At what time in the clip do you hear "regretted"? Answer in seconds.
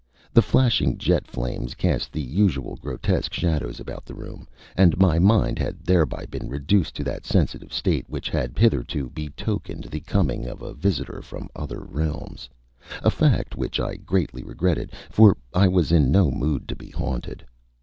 14.41-14.91